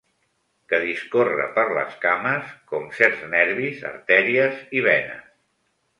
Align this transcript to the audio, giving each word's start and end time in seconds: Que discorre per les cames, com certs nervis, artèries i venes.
Que 0.71 0.77
discorre 0.83 1.45
per 1.57 1.65
les 1.77 1.99
cames, 2.07 2.49
com 2.73 2.89
certs 3.01 3.23
nervis, 3.37 3.87
artèries 3.93 4.69
i 4.81 4.87
venes. 4.89 5.33